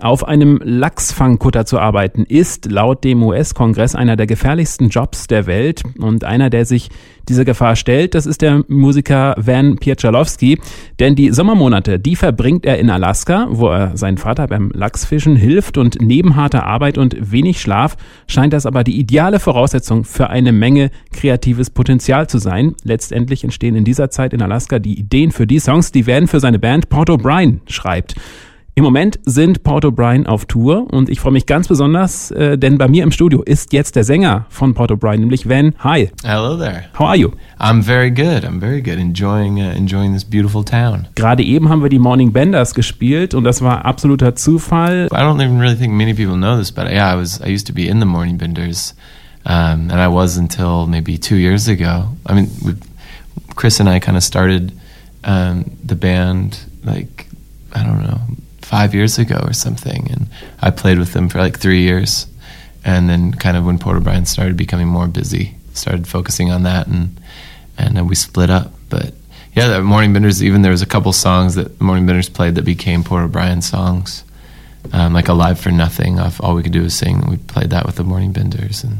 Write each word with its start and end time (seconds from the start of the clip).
Auf 0.00 0.26
einem 0.26 0.58
Lachsfangkutter 0.64 1.66
zu 1.66 1.78
arbeiten 1.78 2.24
ist 2.24 2.72
laut 2.72 3.04
dem 3.04 3.22
US-Kongress 3.22 3.94
einer 3.94 4.16
der 4.16 4.26
gefährlichsten 4.26 4.88
Jobs 4.88 5.26
der 5.26 5.46
Welt 5.46 5.82
und 5.98 6.24
einer, 6.24 6.48
der 6.48 6.64
sich 6.64 6.88
dieser 7.28 7.44
Gefahr 7.44 7.76
stellt, 7.76 8.14
das 8.14 8.24
ist 8.24 8.40
der 8.40 8.64
Musiker 8.68 9.34
Van 9.36 9.76
Piechalowski, 9.76 10.58
denn 10.98 11.16
die 11.16 11.32
Sommermonate, 11.32 12.00
die 12.00 12.16
verbringt 12.16 12.64
er 12.64 12.78
in 12.78 12.88
Alaska, 12.88 13.48
wo 13.50 13.68
er 13.68 13.94
seinen 13.98 14.16
Vater 14.16 14.46
beim 14.46 14.70
Lachsfischen 14.72 15.36
hilft 15.36 15.76
und 15.76 15.98
neben 16.00 16.34
harter 16.34 16.64
Arbeit 16.64 16.96
und 16.96 17.30
wenig 17.30 17.60
Schlaf 17.60 17.98
scheint 18.26 18.54
das 18.54 18.64
aber 18.64 18.84
die 18.84 18.98
ideale 18.98 19.38
Voraussetzung 19.38 20.04
für 20.04 20.30
eine 20.30 20.52
Menge 20.52 20.90
kreatives 21.12 21.68
Potenzial 21.68 22.26
zu 22.26 22.38
sein. 22.38 22.74
Letztendlich 22.84 23.44
entstehen 23.44 23.76
in 23.76 23.84
dieser 23.84 24.08
Zeit 24.08 24.32
in 24.32 24.40
Alaska 24.40 24.78
die 24.78 24.98
Ideen 24.98 25.30
für 25.30 25.46
die 25.46 25.60
Songs, 25.60 25.92
die 25.92 26.06
Van 26.06 26.26
für 26.26 26.40
seine 26.40 26.58
Band 26.58 26.88
Port 26.88 27.10
O'Brien 27.10 27.58
schreibt. 27.66 28.14
Im 28.76 28.84
Moment 28.84 29.18
sind 29.24 29.64
Port 29.64 29.84
O'Brien 29.84 30.26
auf 30.26 30.44
Tour 30.46 30.86
und 30.92 31.10
ich 31.10 31.18
freue 31.18 31.32
mich 31.32 31.46
ganz 31.46 31.66
besonders, 31.66 32.30
äh, 32.30 32.56
denn 32.56 32.78
bei 32.78 32.86
mir 32.86 33.02
im 33.02 33.10
Studio 33.10 33.42
ist 33.42 33.72
jetzt 33.72 33.96
der 33.96 34.04
Sänger 34.04 34.46
von 34.48 34.74
Port 34.74 34.92
O'Brien, 34.92 35.18
nämlich 35.18 35.48
Van. 35.48 35.74
Hi. 35.80 36.10
Hello 36.22 36.56
there. 36.56 36.84
How 36.96 37.08
are 37.08 37.16
you? 37.16 37.30
I'm 37.58 37.82
very 37.82 38.10
good. 38.10 38.44
I'm 38.44 38.60
very 38.60 38.80
good. 38.80 38.96
Enjoying 38.98 39.58
uh, 39.58 39.76
enjoying 39.76 40.12
this 40.12 40.24
beautiful 40.24 40.64
town. 40.64 41.08
Gerade 41.16 41.42
eben 41.42 41.68
haben 41.68 41.82
wir 41.82 41.88
die 41.88 41.98
Morning 41.98 42.32
Benders 42.32 42.72
gespielt 42.74 43.34
und 43.34 43.42
das 43.42 43.60
war 43.60 43.84
absoluter 43.84 44.36
Zufall. 44.36 45.08
I 45.12 45.16
don't 45.16 45.44
even 45.44 45.58
really 45.58 45.76
think 45.76 45.92
many 45.92 46.14
people 46.14 46.36
know 46.36 46.56
this, 46.56 46.70
but 46.70 46.84
yeah, 46.84 47.12
I 47.12 47.18
was 47.18 47.40
I 47.40 47.52
used 47.52 47.66
to 47.66 47.72
be 47.72 47.88
in 47.88 47.98
the 47.98 48.06
Morning 48.06 48.38
Benders, 48.38 48.94
um, 49.44 49.90
and 49.90 50.00
I 50.00 50.06
was 50.06 50.38
until 50.38 50.86
maybe 50.86 51.18
two 51.18 51.36
years 51.36 51.66
ago. 51.66 52.04
I 52.24 52.34
mean, 52.34 52.48
we, 52.64 52.74
Chris 53.56 53.80
and 53.80 53.88
I 53.88 53.98
kind 53.98 54.16
of 54.16 54.22
started 54.22 54.72
um, 55.24 55.64
the 55.84 55.96
band 55.96 56.60
like 56.84 57.26
I 57.74 57.82
don't 57.82 58.02
know 58.04 58.20
five 58.70 58.94
years 58.94 59.18
ago 59.18 59.40
or 59.42 59.52
something, 59.52 60.08
and 60.12 60.28
I 60.62 60.70
played 60.70 61.00
with 61.00 61.12
them 61.12 61.28
for 61.28 61.38
like 61.38 61.58
three 61.58 61.82
years, 61.82 62.28
and 62.84 63.10
then 63.10 63.32
kind 63.32 63.56
of 63.56 63.66
when 63.66 63.78
Port 63.78 63.96
O'Brien 63.96 64.26
started 64.26 64.56
becoming 64.56 64.86
more 64.86 65.08
busy, 65.08 65.56
started 65.74 66.06
focusing 66.06 66.52
on 66.52 66.62
that, 66.62 66.86
and 66.86 67.20
and 67.76 67.96
then 67.96 68.06
we 68.06 68.14
split 68.14 68.48
up. 68.48 68.72
But 68.88 69.12
yeah, 69.56 69.66
the 69.66 69.82
Morning 69.82 70.12
Benders. 70.12 70.40
Even 70.40 70.62
there 70.62 70.70
was 70.70 70.82
a 70.82 70.86
couple 70.86 71.12
songs 71.12 71.56
that 71.56 71.80
Morning 71.80 72.06
Benders 72.06 72.28
played 72.28 72.54
that 72.54 72.64
became 72.64 73.02
Port 73.02 73.24
O'Brien 73.24 73.60
songs, 73.60 74.22
um, 74.92 75.14
like 75.14 75.26
"Alive 75.26 75.58
for 75.58 75.72
Nothing." 75.72 76.20
Off 76.20 76.40
all 76.40 76.54
we 76.54 76.62
could 76.62 76.72
do 76.72 76.82
was 76.82 76.94
sing. 76.94 77.26
We 77.28 77.38
played 77.38 77.70
that 77.70 77.86
with 77.86 77.96
the 77.96 78.04
Morning 78.04 78.30
Benders, 78.32 78.84
and 78.84 78.98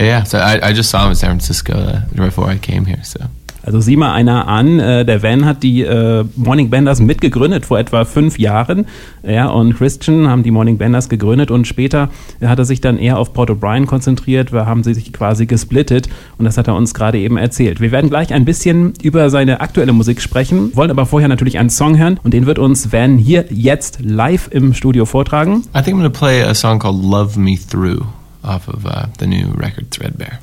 yeah. 0.00 0.24
So 0.24 0.40
I, 0.40 0.58
I 0.68 0.72
just 0.72 0.90
saw 0.90 1.04
him 1.04 1.10
in 1.10 1.14
San 1.16 1.30
Francisco 1.30 1.74
uh, 1.74 2.00
right 2.16 2.26
before 2.26 2.48
I 2.48 2.58
came 2.58 2.86
here. 2.86 3.04
So. 3.04 3.20
Also 3.66 3.80
sieh 3.80 3.96
mal 3.96 4.12
einer 4.12 4.46
an, 4.46 4.78
äh, 4.78 5.04
der 5.04 5.24
Van 5.24 5.44
hat 5.44 5.64
die 5.64 5.82
äh, 5.82 6.24
Morning 6.36 6.70
Benders 6.70 7.00
mitgegründet 7.00 7.66
vor 7.66 7.80
etwa 7.80 8.04
fünf 8.04 8.38
Jahren. 8.38 8.86
Er 9.24 9.52
und 9.52 9.76
Christian 9.76 10.28
haben 10.28 10.44
die 10.44 10.52
Morning 10.52 10.78
Benders 10.78 11.08
gegründet 11.08 11.50
und 11.50 11.66
später 11.66 12.08
hat 12.40 12.60
er 12.60 12.64
sich 12.64 12.80
dann 12.80 12.96
eher 12.96 13.18
auf 13.18 13.32
Port 13.32 13.50
O'Brien 13.50 13.86
konzentriert, 13.86 14.52
wir 14.52 14.66
haben 14.66 14.84
sie 14.84 14.94
sich 14.94 15.12
quasi 15.12 15.46
gesplittet 15.46 16.08
und 16.38 16.44
das 16.44 16.56
hat 16.58 16.68
er 16.68 16.76
uns 16.76 16.94
gerade 16.94 17.18
eben 17.18 17.36
erzählt. 17.36 17.80
Wir 17.80 17.90
werden 17.90 18.08
gleich 18.08 18.32
ein 18.32 18.44
bisschen 18.44 18.92
über 19.02 19.30
seine 19.30 19.60
aktuelle 19.60 19.92
Musik 19.92 20.20
sprechen, 20.20 20.70
wollen 20.76 20.92
aber 20.92 21.04
vorher 21.04 21.28
natürlich 21.28 21.58
einen 21.58 21.70
Song 21.70 21.98
hören 21.98 22.20
und 22.22 22.34
den 22.34 22.46
wird 22.46 22.60
uns 22.60 22.92
Van 22.92 23.18
hier 23.18 23.46
jetzt 23.50 23.98
live 24.00 24.48
im 24.52 24.74
Studio 24.74 25.06
vortragen. 25.06 25.64
I 25.76 25.82
think 25.82 25.96
I'm 25.96 26.02
gonna 26.02 26.08
play 26.08 26.40
a 26.44 26.54
song 26.54 26.78
called 26.78 27.02
Love 27.02 27.36
Me 27.36 27.56
Through 27.58 28.06
off 28.44 28.68
of 28.68 28.86
uh, 28.86 29.06
the 29.18 29.26
new 29.26 29.50
record 29.56 29.90
Threadbare. 29.90 30.38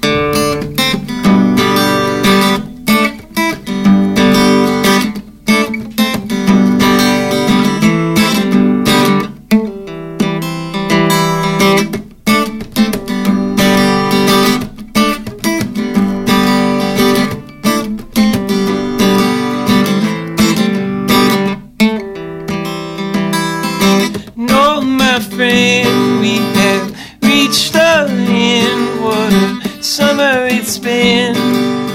No, 24.35 24.81
my 24.81 25.19
friend, 25.19 26.19
we 26.19 26.37
have 26.59 26.87
reached 27.21 27.73
the 27.73 28.07
end. 28.09 29.01
What 29.03 29.33
a 29.33 29.83
summer 29.83 30.47
it's 30.49 30.77
been. 30.77 31.35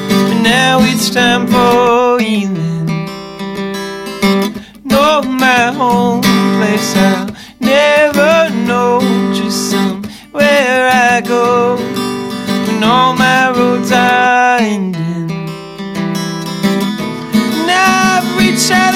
But 0.09 0.43
now 0.43 0.79
it's 0.81 1.11
time 1.11 1.47
for 1.47 2.21
healing. 2.21 2.87
No, 4.85 5.23
my 5.23 5.73
home 5.73 6.23
place, 6.57 6.95
I'll 6.97 7.35
never 7.61 8.51
know. 8.67 9.01
Just 9.35 9.71
somewhere 9.71 10.91
I 10.93 11.21
go 11.21 11.77
when 12.67 12.85
all 12.85 13.15
my 13.15 13.51
roads 13.51 13.91
are 13.93 14.59
ending. 14.59 15.27
Now 17.67 18.21
I've 18.21 18.39
reached 18.39 18.69
that 18.69 18.95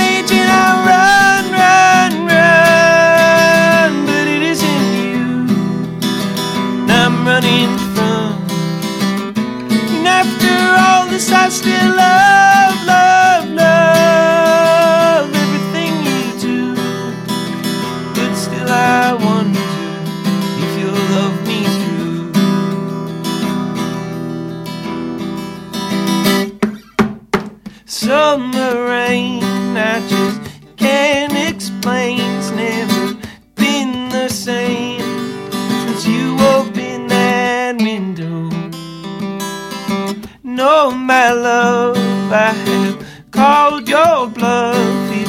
Running 7.24 7.78
from. 7.94 8.32
And 9.94 10.06
after 10.08 10.56
all 10.84 11.06
this, 11.08 11.30
I 11.30 11.48
still 11.50 11.96
love, 11.96 12.51
No, 40.64 40.92
my 40.92 41.32
love, 41.32 41.96
I 42.30 42.52
have 42.52 43.04
called 43.32 43.88
your 43.88 44.28
bluff. 44.28 44.76
It 45.10 45.26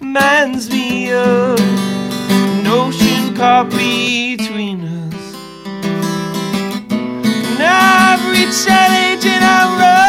reminds 0.00 0.68
me 0.68 1.12
of 1.12 1.60
an 1.60 2.66
ocean 2.66 3.32
caught 3.36 3.70
between 3.70 4.82
us. 4.82 5.22
Now 7.60 7.78
I've 8.08 8.24
reached 8.32 8.66
that 8.66 8.90
age 9.06 9.24
and 9.24 9.44
I 9.44 9.62
run, 9.78 10.05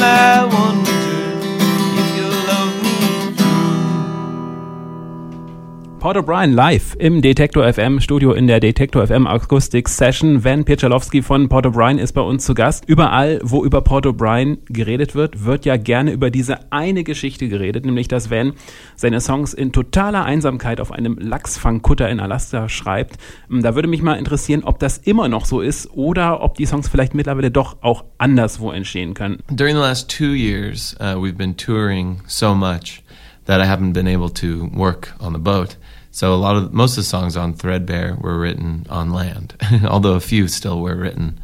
love. 0.00 0.67
Port 6.08 6.16
O'Brien 6.16 6.54
live 6.54 6.96
im 6.98 7.20
Detektor 7.20 7.70
FM 7.70 8.00
Studio 8.00 8.32
in 8.32 8.46
der 8.46 8.60
Detektor 8.60 9.06
FM 9.06 9.26
Akustik 9.26 9.90
Session. 9.90 10.42
Van 10.42 10.64
Piechalowski 10.64 11.20
von 11.20 11.50
Port 11.50 11.66
O'Brien 11.66 11.98
ist 11.98 12.14
bei 12.14 12.22
uns 12.22 12.46
zu 12.46 12.54
Gast. 12.54 12.86
Überall, 12.86 13.40
wo 13.42 13.62
über 13.62 13.82
Port 13.82 14.06
O'Brien 14.06 14.56
geredet 14.70 15.14
wird, 15.14 15.44
wird 15.44 15.66
ja 15.66 15.76
gerne 15.76 16.12
über 16.12 16.30
diese 16.30 16.72
eine 16.72 17.04
Geschichte 17.04 17.50
geredet, 17.50 17.84
nämlich 17.84 18.08
dass 18.08 18.30
Van 18.30 18.54
seine 18.96 19.20
Songs 19.20 19.52
in 19.52 19.70
totaler 19.70 20.24
Einsamkeit 20.24 20.80
auf 20.80 20.92
einem 20.92 21.18
Lachsfangkutter 21.18 22.08
in 22.08 22.20
Alaska 22.20 22.70
schreibt. 22.70 23.18
Da 23.50 23.74
würde 23.74 23.88
mich 23.88 24.00
mal 24.00 24.14
interessieren, 24.14 24.64
ob 24.64 24.78
das 24.78 24.96
immer 24.96 25.28
noch 25.28 25.44
so 25.44 25.60
ist 25.60 25.90
oder 25.92 26.42
ob 26.42 26.54
die 26.54 26.64
Songs 26.64 26.88
vielleicht 26.88 27.14
mittlerweile 27.14 27.50
doch 27.50 27.82
auch 27.82 28.06
anderswo 28.16 28.70
entstehen 28.70 29.12
können. 29.12 29.42
During 29.50 29.74
the 29.74 29.82
last 29.82 30.10
two 30.10 30.32
years, 30.32 30.96
uh, 31.00 31.22
we've 31.22 31.36
been 31.36 31.54
touring 31.54 32.22
so 32.26 32.54
much 32.54 33.02
that 33.44 33.60
I 33.60 33.66
haven't 33.66 33.92
been 33.92 34.08
able 34.08 34.30
to 34.30 34.70
work 34.74 35.12
on 35.20 35.34
the 35.34 35.38
boat. 35.38 35.76
So 36.18 36.34
a 36.34 36.34
lot 36.34 36.56
of 36.56 36.72
most 36.72 36.98
of 36.98 37.04
the 37.04 37.08
songs 37.08 37.36
on 37.36 37.54
Threadbare 37.54 38.16
were 38.20 38.36
written 38.40 38.86
on 38.90 39.10
land, 39.10 39.54
although 39.84 40.14
a 40.14 40.20
few 40.20 40.48
still 40.48 40.80
were 40.80 40.96
written 40.96 41.38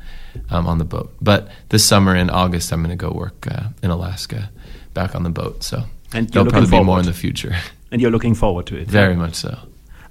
um, 0.50 0.66
on 0.66 0.78
the 0.78 0.84
boat. 0.84 1.14
But 1.20 1.48
this 1.68 1.86
summer 1.86 2.16
in 2.16 2.28
August, 2.28 2.72
I'm 2.72 2.82
going 2.82 2.90
to 2.90 2.96
go 2.96 3.12
work 3.12 3.46
uh, 3.48 3.68
in 3.84 3.90
Alaska, 3.90 4.50
back 4.92 5.14
on 5.14 5.22
the 5.22 5.30
boat. 5.30 5.62
So 5.62 5.84
and 6.12 6.28
there'll 6.28 6.50
probably 6.50 6.68
be 6.68 6.82
more 6.82 6.98
in 6.98 7.06
the 7.06 7.12
future. 7.12 7.54
And 7.92 8.02
you're 8.02 8.10
looking 8.10 8.34
forward 8.34 8.66
to 8.66 8.76
it. 8.76 8.88
Very 8.88 9.14
much 9.14 9.36
so. 9.36 9.56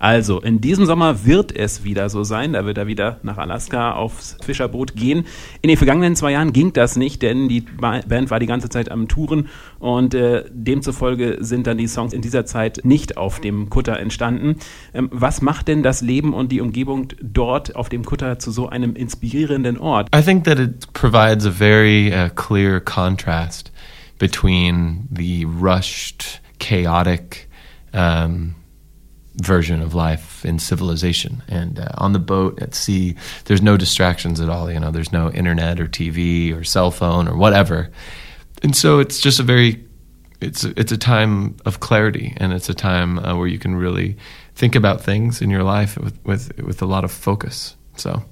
Also, 0.03 0.41
in 0.41 0.59
diesem 0.59 0.85
Sommer 0.85 1.23
wird 1.23 1.55
es 1.55 1.85
wieder 1.85 2.09
so 2.09 2.25
sein. 2.25 2.51
Da 2.51 2.65
wird 2.65 2.77
er 2.77 2.88
wieder 2.88 3.19
nach 3.23 3.38
Alaska 3.38 3.94
aufs 3.94 4.35
Fischerboot 4.44 4.97
gehen. 4.97 5.23
In 5.61 5.69
den 5.69 5.77
vergangenen 5.77 6.17
zwei 6.17 6.33
Jahren 6.33 6.51
ging 6.51 6.73
das 6.73 6.97
nicht, 6.97 7.21
denn 7.21 7.47
die 7.47 7.61
Band 7.61 8.29
war 8.29 8.41
die 8.41 8.45
ganze 8.45 8.67
Zeit 8.67 8.91
am 8.91 9.07
Touren 9.07 9.47
und 9.79 10.13
äh, 10.13 10.44
demzufolge 10.51 11.38
sind 11.39 11.67
dann 11.67 11.77
die 11.77 11.88
Songs 11.88 12.11
in 12.11 12.21
dieser 12.21 12.45
Zeit 12.45 12.81
nicht 12.83 13.15
auf 13.15 13.39
dem 13.39 13.69
Kutter 13.69 13.97
entstanden. 13.97 14.57
Ähm, 14.94 15.07
was 15.13 15.41
macht 15.41 15.69
denn 15.69 15.83
das 15.83 16.01
Leben 16.01 16.33
und 16.33 16.51
die 16.51 16.59
Umgebung 16.59 17.07
dort 17.21 17.77
auf 17.77 17.88
dem 17.88 18.03
Kutter 18.03 18.39
zu 18.39 18.51
so 18.51 18.67
einem 18.67 18.97
inspirierenden 18.97 19.77
Ort? 19.77 20.13
I 20.13 20.21
think 20.21 20.44
that 20.44 20.59
it 20.59 20.91
provides 20.91 21.45
a 21.45 21.51
very 21.51 22.11
uh, 22.11 22.27
clear 22.27 22.81
contrast 22.81 23.71
between 24.19 25.07
the 25.15 25.45
rushed, 25.45 26.41
chaotic, 26.59 27.47
um, 27.94 28.56
version 29.41 29.81
of 29.81 29.95
life 29.95 30.45
in 30.45 30.59
civilization. 30.59 31.41
And 31.47 31.80
uh, 31.80 31.88
on 31.97 32.13
the 32.13 32.19
boat 32.19 32.62
at 32.62 32.75
sea, 32.75 33.15
there's 33.45 33.62
no 33.62 33.77
distractions 33.77 34.39
at 34.39 34.50
all. 34.50 34.71
You 34.71 34.80
know, 34.80 34.91
there's 34.91 35.12
no 35.12 35.31
internet 35.31 35.80
or 35.80 35.88
TV 35.88 36.56
or 36.56 36.63
cell 36.63 36.91
phone 36.91 37.27
or 37.27 37.35
whatever. 37.35 37.89
And 38.62 38.75
so 38.75 39.00
it's 39.00 39.19
just 39.19 39.39
a 39.39 39.44
very 39.44 39.83
it's 40.39 40.65
it's 40.65 40.91
a 40.91 40.97
time 40.97 41.56
of 41.65 41.80
clarity 41.80 42.33
and 42.38 42.53
it's 42.53 42.69
a 42.69 42.74
time 42.74 43.19
uh, 43.19 43.35
where 43.35 43.47
you 43.47 43.57
can 43.57 43.75
really 43.75 44.18
think 44.56 44.75
about 44.75 45.01
things 45.01 45.41
in 45.41 45.50
your 45.50 45.63
life 45.63 45.97
with 45.97 46.18
with 46.25 46.57
with 46.62 46.81
a 46.81 46.85
lot 46.85 47.03
of 47.03 47.12
focus. 47.12 47.75
So 47.95 48.24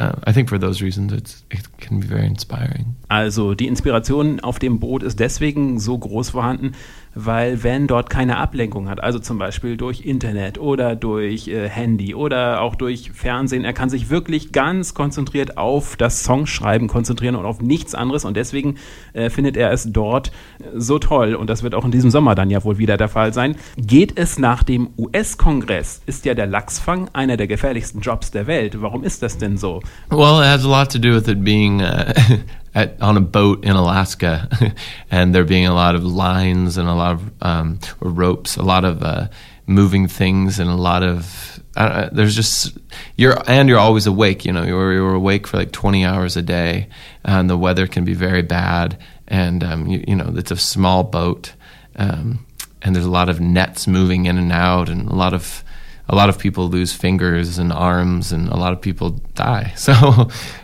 uh, 0.00 0.12
I 0.26 0.32
think 0.32 0.48
for 0.48 0.58
those 0.58 0.82
reasons 0.82 1.12
it's, 1.12 1.44
it 1.50 1.60
can 1.78 2.00
be 2.00 2.06
very 2.06 2.26
inspiring. 2.26 2.96
Also 3.08 3.54
die 3.54 3.66
Inspiration 3.66 4.40
auf 4.40 4.58
dem 4.58 4.80
Boot 4.80 5.02
ist 5.02 5.20
deswegen 5.20 5.78
so 5.78 5.98
groß 5.98 6.30
vorhanden, 6.30 6.72
weil 7.14 7.64
wenn 7.64 7.86
dort 7.86 8.08
keine 8.08 8.36
Ablenkung 8.36 8.88
hat, 8.88 9.02
also 9.02 9.18
zum 9.18 9.38
Beispiel 9.38 9.76
durch 9.76 10.02
Internet 10.06 10.58
oder 10.58 10.94
durch 10.94 11.48
äh, 11.48 11.68
Handy 11.68 12.14
oder 12.14 12.60
auch 12.60 12.76
durch 12.76 13.10
Fernsehen, 13.12 13.64
er 13.64 13.72
kann 13.72 13.90
sich 13.90 14.10
wirklich 14.10 14.52
ganz 14.52 14.94
konzentriert 14.94 15.58
auf 15.58 15.96
das 15.96 16.22
Songschreiben 16.22 16.86
konzentrieren 16.86 17.34
und 17.34 17.44
auf 17.44 17.60
nichts 17.60 17.94
anderes 17.94 18.24
und 18.24 18.36
deswegen 18.36 18.76
äh, 19.12 19.28
findet 19.28 19.56
er 19.56 19.72
es 19.72 19.92
dort 19.92 20.30
so 20.74 20.98
toll 20.98 21.34
und 21.34 21.50
das 21.50 21.62
wird 21.62 21.74
auch 21.74 21.84
in 21.84 21.90
diesem 21.90 22.10
Sommer 22.10 22.34
dann 22.34 22.48
ja 22.48 22.62
wohl 22.62 22.78
wieder 22.78 22.96
der 22.96 23.08
Fall 23.08 23.34
sein. 23.34 23.56
Geht 23.76 24.16
es 24.16 24.38
nach 24.38 24.62
dem 24.62 24.90
US-Kongress, 24.96 26.02
ist 26.06 26.24
ja 26.24 26.34
der 26.34 26.46
Lachsfang 26.46 27.10
einer 27.12 27.36
der 27.36 27.48
gefährlichsten 27.48 28.00
Jobs 28.00 28.30
der 28.30 28.46
Welt. 28.46 28.80
Warum 28.80 29.02
ist 29.02 29.22
das 29.22 29.36
denn 29.36 29.56
so? 29.56 29.80
Well, 30.10 30.40
it 30.40 30.46
has 30.46 30.64
a 30.64 30.68
lot 30.68 30.90
to 30.90 30.98
do 30.98 31.12
with 31.12 31.28
it 31.28 31.42
being 31.44 31.82
uh, 31.82 32.12
at, 32.74 33.00
on 33.00 33.16
a 33.16 33.20
boat 33.20 33.64
in 33.64 33.76
Alaska, 33.76 34.48
and 35.10 35.34
there 35.34 35.44
being 35.44 35.66
a 35.66 35.74
lot 35.74 35.94
of 35.94 36.04
lines 36.04 36.76
and 36.76 36.88
a 36.88 36.94
lot 36.94 37.12
of 37.12 37.42
um, 37.42 37.78
ropes, 38.00 38.56
a 38.56 38.62
lot 38.62 38.84
of 38.84 39.02
uh, 39.02 39.28
moving 39.66 40.08
things, 40.08 40.58
and 40.58 40.68
a 40.68 40.74
lot 40.74 41.02
of 41.02 41.60
uh, 41.76 42.08
there's 42.12 42.34
just 42.34 42.76
you're 43.16 43.36
and 43.48 43.68
you're 43.68 43.78
always 43.78 44.06
awake. 44.06 44.44
You 44.44 44.52
know, 44.52 44.64
you're 44.64 44.92
you're 44.92 45.14
awake 45.14 45.46
for 45.46 45.58
like 45.58 45.72
20 45.72 46.04
hours 46.04 46.36
a 46.36 46.42
day, 46.42 46.88
and 47.24 47.48
the 47.48 47.56
weather 47.56 47.86
can 47.86 48.04
be 48.04 48.14
very 48.14 48.42
bad, 48.42 48.98
and 49.28 49.62
um, 49.62 49.86
you, 49.86 50.04
you, 50.08 50.16
know 50.16 50.32
it's 50.36 50.50
a 50.50 50.56
small 50.56 51.04
boat, 51.04 51.52
um, 51.96 52.44
and 52.82 52.94
there's 52.94 53.06
a 53.06 53.10
lot 53.10 53.28
of 53.28 53.40
nets 53.40 53.86
moving 53.86 54.26
in 54.26 54.38
and 54.38 54.52
out, 54.52 54.88
and 54.88 55.08
a 55.08 55.14
lot 55.14 55.34
of 55.34 55.62
a 56.10 56.16
lot 56.16 56.28
of 56.28 56.38
people 56.38 56.68
lose 56.68 56.92
fingers 56.92 57.58
and 57.58 57.72
arms 57.72 58.32
and 58.32 58.48
a 58.48 58.56
lot 58.56 58.72
of 58.72 58.80
people 58.80 59.14
die. 59.34 59.72
So 59.80 59.92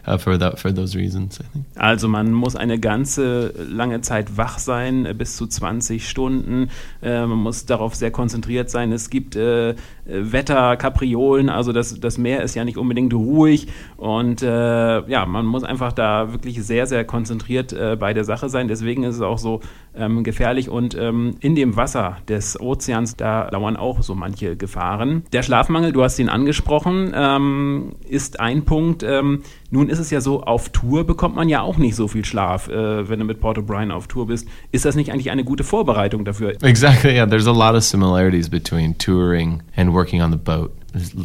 uh, 0.06 0.18
for 0.18 0.36
that 0.38 0.58
for 0.58 0.72
those 0.72 0.94
reasons, 0.94 1.40
I 1.40 1.44
think. 1.52 1.66
Also 1.76 2.08
man 2.08 2.32
muss 2.32 2.54
eine 2.54 2.78
ganze 2.78 3.54
lange 3.56 4.00
Zeit 4.02 4.36
wach 4.36 4.58
sein, 4.58 5.06
äh, 5.06 5.14
bis 5.14 5.36
zu 5.36 5.46
20 5.46 6.08
Stunden. 6.08 6.68
Äh, 7.02 7.26
man 7.26 7.38
muss 7.38 7.66
darauf 7.66 7.94
sehr 7.94 8.10
konzentriert 8.10 8.70
sein. 8.70 8.92
Es 8.92 9.08
gibt 9.10 9.36
äh, 9.36 9.74
Wetter, 10.04 10.76
Kapriolen, 10.76 11.48
also 11.48 11.72
das, 11.72 11.98
das 11.98 12.18
Meer 12.18 12.42
ist 12.42 12.54
ja 12.54 12.64
nicht 12.64 12.76
unbedingt 12.76 13.12
ruhig 13.12 13.68
und 13.96 14.42
äh, 14.42 15.08
ja, 15.08 15.26
man 15.26 15.46
muss 15.46 15.64
einfach 15.64 15.92
da 15.92 16.32
wirklich 16.32 16.62
sehr, 16.62 16.86
sehr 16.86 17.04
konzentriert 17.04 17.72
äh, 17.72 17.96
bei 17.98 18.14
der 18.14 18.24
Sache 18.24 18.48
sein. 18.48 18.68
Deswegen 18.68 19.02
ist 19.02 19.16
es 19.16 19.20
auch 19.20 19.38
so 19.38 19.60
ähm, 19.96 20.22
gefährlich 20.22 20.68
und 20.68 20.94
ähm, 20.94 21.36
in 21.40 21.54
dem 21.54 21.76
Wasser 21.76 22.18
des 22.28 22.60
Ozeans, 22.60 23.16
da 23.16 23.48
lauern 23.50 23.76
auch 23.76 24.02
so 24.02 24.14
manche 24.14 24.56
Gefahren. 24.56 25.24
Der 25.36 25.42
Schlafmangel, 25.42 25.92
du 25.92 26.02
hast 26.02 26.18
ihn 26.18 26.30
angesprochen, 26.30 27.12
ähm, 27.14 27.96
ist 28.08 28.40
ein 28.40 28.64
Punkt. 28.64 29.02
Ähm, 29.02 29.42
nun 29.70 29.90
ist 29.90 29.98
es 29.98 30.08
ja 30.08 30.22
so, 30.22 30.42
auf 30.42 30.70
Tour 30.70 31.04
bekommt 31.04 31.36
man 31.36 31.50
ja 31.50 31.60
auch 31.60 31.76
nicht 31.76 31.94
so 31.94 32.08
viel 32.08 32.24
Schlaf, 32.24 32.68
äh, 32.68 33.06
wenn 33.06 33.18
du 33.18 33.26
mit 33.26 33.38
Port 33.38 33.58
O'Brien 33.58 33.90
auf 33.90 34.06
Tour 34.06 34.28
bist. 34.28 34.48
Ist 34.72 34.86
das 34.86 34.96
nicht 34.96 35.12
eigentlich 35.12 35.30
eine 35.30 35.44
gute 35.44 35.62
Vorbereitung 35.62 36.24
dafür? 36.24 36.54
Exactly, 36.62 37.16
yeah. 37.16 37.26
There's 37.26 37.46
a 37.46 37.52
lot 37.52 37.74
of 37.74 37.84
similarities 37.84 38.48
between 38.48 38.96
touring 38.96 39.62
and 39.76 39.92
working 39.92 40.22
on 40.22 40.30
the 40.30 40.38
boat. 40.38 40.72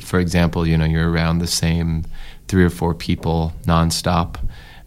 For 0.04 0.20
example, 0.20 0.68
you 0.68 0.76
know, 0.76 0.84
you're 0.84 1.10
around 1.10 1.40
the 1.40 1.48
same 1.48 2.02
three 2.50 2.66
or 2.66 2.70
four 2.70 2.94
people 2.94 3.54
nonstop. 3.66 4.36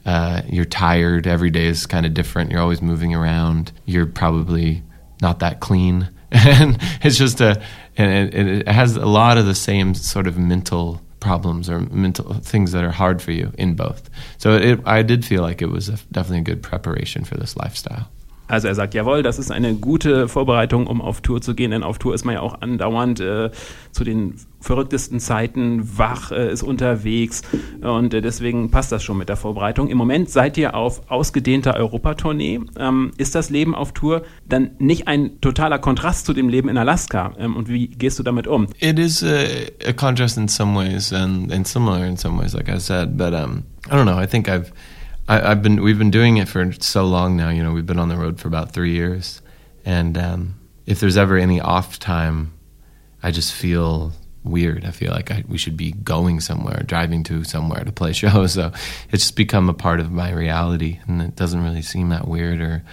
Uh, 0.04 0.42
you're 0.50 0.66
tired. 0.66 1.26
Every 1.26 1.50
day 1.50 1.68
is 1.68 1.86
kind 1.86 2.04
of 2.04 2.12
different. 2.12 2.50
You're 2.50 2.60
always 2.60 2.82
moving 2.82 3.14
around. 3.14 3.72
You're 3.86 4.04
probably 4.04 4.82
not 5.22 5.38
that 5.38 5.60
clean. 5.60 6.10
and 6.34 6.78
it's 7.00 7.16
just 7.16 7.40
a, 7.40 7.62
and 7.96 8.34
it, 8.34 8.34
it 8.34 8.68
has 8.68 8.96
a 8.96 9.06
lot 9.06 9.38
of 9.38 9.46
the 9.46 9.54
same 9.54 9.94
sort 9.94 10.26
of 10.26 10.36
mental 10.36 11.00
problems 11.20 11.70
or 11.70 11.80
mental 11.90 12.34
things 12.34 12.72
that 12.72 12.84
are 12.84 12.90
hard 12.90 13.22
for 13.22 13.32
you 13.32 13.50
in 13.56 13.74
both. 13.74 14.10
So 14.38 14.56
it, 14.56 14.80
I 14.84 15.02
did 15.02 15.24
feel 15.24 15.42
like 15.42 15.62
it 15.62 15.70
was 15.70 15.88
a, 15.88 15.98
definitely 16.12 16.40
a 16.40 16.54
good 16.54 16.62
preparation 16.62 17.24
for 17.24 17.36
this 17.36 17.56
lifestyle. 17.56 18.06
Also 18.46 18.68
er 18.68 18.74
sagt, 18.74 18.92
jawohl, 18.92 19.22
das 19.22 19.38
ist 19.38 19.50
eine 19.50 19.74
gute 19.74 20.28
Vorbereitung, 20.28 20.86
um 20.86 21.00
auf 21.00 21.22
Tour 21.22 21.40
zu 21.40 21.54
gehen, 21.54 21.70
denn 21.70 21.82
auf 21.82 21.98
Tour 21.98 22.14
ist 22.14 22.26
man 22.26 22.34
ja 22.34 22.40
auch 22.40 22.60
andauernd 22.60 23.20
äh, 23.20 23.50
zu 23.90 24.04
den 24.04 24.34
verrücktesten 24.64 25.20
Zeiten 25.20 25.98
wach, 25.98 26.32
äh, 26.32 26.50
ist 26.50 26.62
unterwegs 26.62 27.42
und 27.82 28.14
äh, 28.14 28.22
deswegen 28.22 28.70
passt 28.70 28.90
das 28.92 29.04
schon 29.04 29.18
mit 29.18 29.28
der 29.28 29.36
Vorbereitung. 29.36 29.88
Im 29.88 29.98
Moment 29.98 30.30
seid 30.30 30.56
ihr 30.56 30.74
auf 30.74 31.10
ausgedehnter 31.10 31.74
Europatournee. 31.74 32.60
Ähm, 32.78 33.12
ist 33.18 33.34
das 33.34 33.50
Leben 33.50 33.74
auf 33.74 33.92
Tour 33.92 34.22
dann 34.48 34.70
nicht 34.78 35.06
ein 35.06 35.38
totaler 35.42 35.78
Kontrast 35.78 36.24
zu 36.24 36.32
dem 36.32 36.48
Leben 36.48 36.70
in 36.70 36.78
Alaska? 36.78 37.34
Ähm, 37.38 37.56
und 37.56 37.68
wie 37.68 37.88
gehst 37.88 38.18
du 38.18 38.22
damit 38.22 38.46
um? 38.46 38.68
It 38.78 38.98
is 38.98 39.22
a, 39.22 39.44
a 39.86 39.92
contrast 39.92 40.38
in 40.38 40.48
some 40.48 40.74
ways 40.74 41.12
and, 41.12 41.52
and 41.52 41.68
similar 41.68 42.06
in 42.06 42.16
some 42.16 42.40
ways, 42.40 42.54
like 42.54 42.70
I 42.70 42.78
said, 42.78 43.18
but 43.18 43.34
um, 43.34 43.64
I 43.90 43.96
don't 43.96 44.06
know, 44.06 44.18
I 44.18 44.26
think 44.26 44.48
I've 44.48 44.72
I, 45.28 45.40
have 45.40 45.62
been 45.62 45.82
we've 45.82 45.98
been 45.98 46.10
doing 46.10 46.38
it 46.38 46.48
for 46.48 46.72
so 46.72 47.04
long 47.04 47.36
now. 47.36 47.50
You 47.50 47.62
know, 47.62 47.72
we've 47.72 47.86
been 47.86 47.98
on 47.98 48.08
the 48.08 48.16
road 48.16 48.40
for 48.40 48.48
about 48.48 48.72
three 48.72 48.92
years, 48.92 49.42
and 49.84 50.16
um, 50.18 50.54
if 50.86 51.00
there's 51.00 51.16
ever 51.16 51.36
any 51.36 51.60
off 51.60 51.98
time, 51.98 52.52
I 53.22 53.30
just 53.30 53.52
feel 53.52 54.12
weird. 54.44 54.84
I 54.84 54.90
feel 54.90 55.10
like 55.10 55.30
I, 55.30 55.44
we 55.48 55.58
should 55.58 55.76
be 55.76 55.92
going 55.92 56.40
somewhere, 56.40 56.82
driving 56.84 57.24
to 57.24 57.44
somewhere 57.44 57.82
to 57.84 57.92
play 57.92 58.12
shows. 58.14 58.52
So 58.52 58.72
it's 59.10 59.24
just 59.24 59.36
become 59.36 59.68
a 59.68 59.74
part 59.74 60.00
of 60.00 60.12
my 60.12 60.30
reality, 60.30 61.00
and 61.06 61.20
it 61.22 61.34
doesn't 61.34 61.62
really 61.62 61.82
seem 61.82 62.10
that 62.10 62.28
weird 62.28 62.60
or 62.60 62.84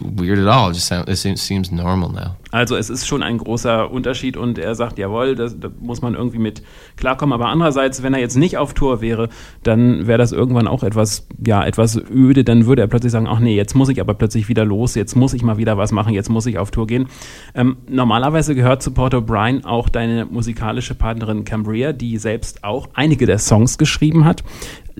weird 0.00 0.38
at 0.38 0.48
all. 0.48 0.70
It 0.70 0.74
just 0.74 0.86
sounds, 0.86 1.08
it 1.08 1.38
seems 1.38 1.70
normal 1.70 2.08
now. 2.10 2.36
Also 2.50 2.76
es 2.76 2.90
ist 2.90 3.06
schon 3.06 3.22
ein 3.22 3.38
großer 3.38 3.90
Unterschied 3.90 4.36
und 4.36 4.58
er 4.58 4.74
sagt, 4.74 4.98
jawohl, 4.98 5.34
da 5.34 5.48
muss 5.80 6.02
man 6.02 6.14
irgendwie 6.14 6.38
mit 6.38 6.62
klarkommen. 6.96 7.32
Aber 7.32 7.46
andererseits, 7.46 8.02
wenn 8.02 8.14
er 8.14 8.20
jetzt 8.20 8.36
nicht 8.36 8.58
auf 8.58 8.74
Tour 8.74 9.00
wäre, 9.00 9.28
dann 9.62 10.06
wäre 10.06 10.18
das 10.18 10.32
irgendwann 10.32 10.66
auch 10.66 10.82
etwas, 10.82 11.26
ja, 11.46 11.64
etwas 11.64 12.00
öde. 12.10 12.44
Dann 12.44 12.66
würde 12.66 12.82
er 12.82 12.88
plötzlich 12.88 13.12
sagen, 13.12 13.26
ach 13.28 13.40
nee, 13.40 13.54
jetzt 13.54 13.74
muss 13.74 13.88
ich 13.88 14.00
aber 14.00 14.14
plötzlich 14.14 14.48
wieder 14.48 14.64
los, 14.64 14.94
jetzt 14.94 15.16
muss 15.16 15.34
ich 15.34 15.42
mal 15.42 15.58
wieder 15.58 15.76
was 15.76 15.92
machen, 15.92 16.12
jetzt 16.12 16.28
muss 16.28 16.46
ich 16.46 16.58
auf 16.58 16.70
Tour 16.70 16.86
gehen. 16.86 17.06
Ähm, 17.54 17.76
normalerweise 17.88 18.54
gehört 18.54 18.82
zu 18.82 18.92
Port 18.92 19.14
O'Brien 19.14 19.64
auch 19.64 19.88
deine 19.88 20.24
musikalische 20.24 20.94
Partnerin 20.94 21.44
Cambria, 21.44 21.92
die 21.92 22.18
selbst 22.18 22.64
auch 22.64 22.88
einige 22.94 23.26
der 23.26 23.38
Songs 23.38 23.78
geschrieben 23.78 24.24
hat. 24.24 24.42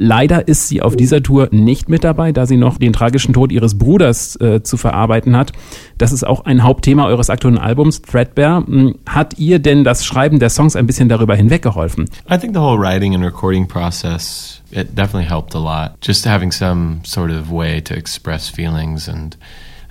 Leider 0.03 0.49
ist 0.49 0.69
sie 0.69 0.81
auf 0.81 0.97
dieser 0.97 1.23
Tour 1.23 1.49
nicht 1.51 1.91
mit 1.91 2.05
dabei, 2.05 2.33
da 2.33 2.47
sie 2.47 2.57
noch 2.57 2.79
den 2.79 2.95
tragischen 2.95 3.35
Tod 3.35 3.53
ihres 3.53 3.77
Bruders 3.77 4.41
äh, 4.41 4.63
zu 4.63 4.79
verarbeiten 4.79 5.37
hat. 5.37 5.53
Das 6.01 6.13
ist 6.13 6.27
auch 6.27 6.47
ein 6.47 6.63
Hauptthema 6.63 7.05
eures 7.05 7.29
aktuellen 7.29 7.59
Albums, 7.59 8.01
Threadbare. 8.01 8.65
Hm, 8.67 8.95
hat 9.05 9.39
ihr 9.39 9.59
denn 9.59 9.85
das 9.85 10.07
Schreiben 10.07 10.39
der 10.39 10.49
Songs 10.49 10.75
ein 10.75 10.87
bisschen 10.87 11.11
darüber 11.11 11.37
hinweggeholfen? 11.37 12.07
I 12.27 12.39
think 12.39 12.55
the 12.55 12.61
whole 12.61 12.79
writing 12.79 13.15
and 13.15 13.23
recording 13.23 13.69
process, 13.69 14.63
it 14.71 14.97
definitely 14.97 15.29
helped 15.29 15.55
a 15.55 15.59
lot. 15.59 15.99
Just 16.01 16.25
having 16.25 16.53
some 16.53 17.03
sort 17.05 17.31
of 17.31 17.51
way 17.51 17.83
to 17.83 17.93
express 17.93 18.49
feelings 18.49 19.11
and 19.11 19.37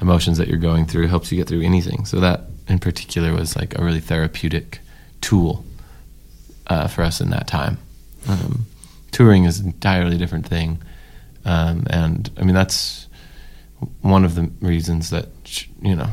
emotions 0.02 0.40
that 0.40 0.48
you're 0.48 0.58
going 0.58 0.88
through 0.88 1.10
helps 1.10 1.32
you 1.32 1.38
get 1.38 1.48
through 1.48 1.62
anything. 1.62 2.06
So 2.06 2.20
that 2.20 2.46
in 2.68 2.80
particular 2.80 3.32
was 3.32 3.56
like 3.56 3.78
a 3.78 3.84
really 3.84 4.02
therapeutic 4.02 4.80
tool 5.22 5.64
uh, 6.66 6.88
for 6.88 7.04
us 7.04 7.22
in 7.22 7.30
that 7.30 7.46
time. 7.46 7.78
Um, 8.28 8.66
touring 9.12 9.44
is 9.46 9.60
an 9.60 9.68
entirely 9.68 10.18
different 10.18 10.48
thing. 10.48 10.80
Um, 11.46 11.86
and 11.88 12.32
I 12.36 12.44
mean, 12.46 12.56
that's 12.56 13.06
one 14.02 14.26
of 14.26 14.36
the 14.36 14.52
reasons 14.62 15.10
that, 15.10 15.28
you 15.82 15.96
know, 15.96 16.10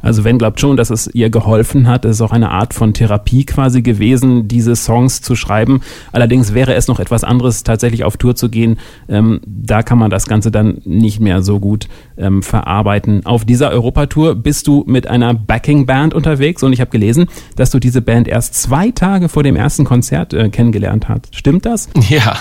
Also 0.00 0.24
Wenn 0.24 0.38
glaubt 0.38 0.58
schon, 0.58 0.76
dass 0.76 0.90
es 0.90 1.06
ihr 1.12 1.28
geholfen 1.28 1.86
hat. 1.86 2.04
Es 2.04 2.16
ist 2.16 2.20
auch 2.22 2.32
eine 2.32 2.50
Art 2.50 2.72
von 2.72 2.94
Therapie 2.94 3.44
quasi 3.44 3.82
gewesen, 3.82 4.48
diese 4.48 4.74
Songs 4.74 5.20
zu 5.20 5.36
schreiben. 5.36 5.82
Allerdings 6.12 6.54
wäre 6.54 6.74
es 6.74 6.88
noch 6.88 6.98
etwas 6.98 7.24
anderes, 7.24 7.62
tatsächlich 7.62 8.04
auf 8.04 8.16
Tour 8.16 8.34
zu 8.36 8.48
gehen. 8.48 8.78
Ähm, 9.08 9.40
da 9.46 9.82
kann 9.82 9.98
man 9.98 10.10
das 10.10 10.26
Ganze 10.26 10.50
dann 10.50 10.80
nicht 10.84 11.20
mehr 11.20 11.42
so 11.42 11.60
gut 11.60 11.88
ähm, 12.16 12.42
verarbeiten. 12.42 13.26
Auf 13.26 13.44
dieser 13.44 13.70
Europatour 13.70 14.34
bist 14.34 14.66
du 14.66 14.84
mit 14.86 15.06
einer 15.06 15.34
Backing-Band 15.34 16.14
unterwegs 16.14 16.62
und 16.62 16.72
ich 16.72 16.80
habe 16.80 16.90
gelesen, 16.90 17.26
dass 17.56 17.70
du 17.70 17.78
diese 17.78 18.00
Band 18.00 18.28
erst 18.28 18.54
zwei 18.54 18.90
Tage 18.90 19.28
vor 19.28 19.42
dem 19.42 19.56
ersten 19.56 19.84
Konzert 19.84 20.32
äh, 20.32 20.48
kennengelernt 20.48 21.08
hast. 21.08 21.34
Stimmt 21.36 21.66
das? 21.66 21.88
Yeah, 22.12 22.36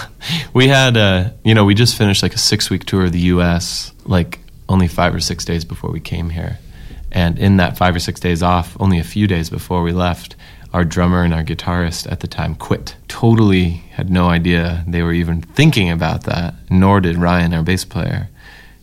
we 0.54 0.68
had, 0.68 0.98
uh, 0.98 1.32
you 1.44 1.54
know, 1.54 1.66
we 1.66 1.74
just 1.74 1.98
finished 1.98 2.24
like 2.24 2.34
a 2.34 2.40
six-week 2.40 2.86
tour 2.86 3.06
of 3.06 3.12
the 3.12 3.20
U.S. 3.20 3.94
like 4.06 4.40
only 4.70 4.88
five 4.88 5.14
or 5.14 5.20
six 5.20 5.46
days 5.46 5.66
before 5.66 5.92
we 5.92 6.00
came 6.00 6.30
here, 6.30 6.60
and 7.12 7.38
in 7.38 7.58
that 7.58 7.78
five 7.78 7.96
or 7.96 8.00
six 8.00 8.20
days 8.20 8.42
off, 8.42 8.76
only 8.80 9.00
a 9.00 9.04
few 9.04 9.28
days 9.28 9.50
before 9.50 9.84
we 9.84 9.92
left. 9.92 10.36
Our 10.74 10.86
drummer 10.86 11.24
and 11.24 11.34
our 11.34 11.44
guitarist 11.44 12.10
at 12.10 12.22
the 12.22 12.28
time 12.28 12.56
quit. 12.56 12.96
Totally 13.10 13.84
had 13.92 14.10
no 14.10 14.30
idea 14.30 14.86
they 14.88 15.04
were 15.04 15.12
even 15.12 15.42
thinking 15.42 15.90
about 15.90 16.24
that, 16.24 16.54
nor 16.70 17.02
did 17.02 17.18
Ryan, 17.18 17.54
our 17.54 17.62
bass 17.62 17.84
player. 17.84 18.30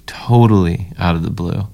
Totally 0.06 0.88
out 0.98 1.16
of 1.16 1.22
the 1.22 1.30
blue. 1.30 1.66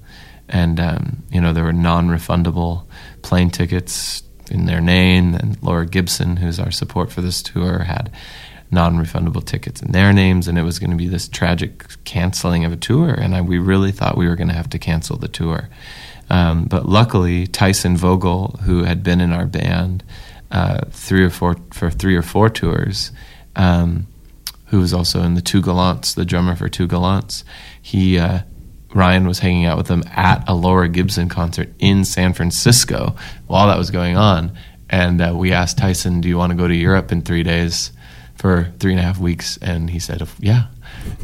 And, 0.47 0.79
um, 0.79 1.23
you 1.29 1.41
know, 1.41 1.51
there 1.51 1.65
were 1.65 1.73
non 1.73 2.07
refundable 2.07 2.85
plane 3.23 3.49
tickets 3.49 4.23
in 4.49 4.65
their 4.65 4.81
name. 4.81 5.33
And 5.33 5.61
Laura 5.61 5.85
Gibson, 5.85 6.37
who's 6.37 6.59
our 6.59 6.71
support 6.71 7.11
for 7.11 7.21
this 7.21 7.41
tour, 7.41 7.79
had 7.79 8.11
non-refundable 8.75 9.43
tickets 9.43 9.81
in 9.81 9.91
their 9.91 10.13
names, 10.13 10.47
and 10.47 10.59
it 10.59 10.61
was 10.61 10.77
going 10.77 10.91
to 10.91 10.95
be 10.95 11.07
this 11.07 11.27
tragic 11.27 11.87
canceling 12.03 12.63
of 12.63 12.71
a 12.71 12.77
tour. 12.77 13.09
And 13.09 13.33
I, 13.33 13.41
we 13.41 13.57
really 13.57 13.91
thought 13.91 14.17
we 14.17 14.27
were 14.27 14.35
going 14.35 14.49
to 14.49 14.53
have 14.53 14.69
to 14.69 14.79
cancel 14.79 15.17
the 15.17 15.27
tour. 15.27 15.69
Um, 16.29 16.65
but 16.65 16.87
luckily, 16.87 17.47
Tyson 17.47 17.97
Vogel, 17.97 18.59
who 18.63 18.83
had 18.83 19.01
been 19.03 19.21
in 19.21 19.31
our 19.31 19.45
band 19.45 20.03
uh, 20.51 20.81
three 20.91 21.23
or 21.23 21.29
four 21.29 21.55
for 21.71 21.89
three 21.89 22.15
or 22.15 22.21
four 22.21 22.49
tours, 22.49 23.11
um, 23.55 24.07
who 24.67 24.79
was 24.79 24.93
also 24.93 25.21
in 25.23 25.35
the 25.35 25.41
Two 25.41 25.61
Gallants, 25.61 26.13
the 26.13 26.25
drummer 26.25 26.55
for 26.55 26.69
Two 26.69 26.87
Gallants, 26.87 27.43
he 27.81 28.19
uh, 28.19 28.39
Ryan 28.93 29.27
was 29.27 29.39
hanging 29.39 29.65
out 29.65 29.77
with 29.77 29.87
them 29.87 30.03
at 30.11 30.47
a 30.47 30.53
Laura 30.53 30.87
Gibson 30.89 31.29
concert 31.29 31.69
in 31.79 32.05
San 32.05 32.33
Francisco 32.33 33.15
while 33.47 33.67
that 33.67 33.77
was 33.77 33.91
going 33.91 34.17
on. 34.17 34.57
And 34.89 35.21
uh, 35.21 35.33
we 35.35 35.51
asked 35.51 35.77
Tyson, 35.77 36.21
"Do 36.21 36.27
you 36.27 36.37
want 36.37 36.51
to 36.51 36.57
go 36.57 36.67
to 36.67 36.75
Europe 36.75 37.11
in 37.11 37.21
three 37.21 37.43
days 37.43 37.91
for 38.45 38.71
three 38.77 38.91
and 38.91 38.99
a 38.99 39.03
half 39.03 39.17
weeks?" 39.17 39.57
And 39.61 39.89
he 39.89 39.97
said, 39.99 40.21
"Yeah." 40.39 40.67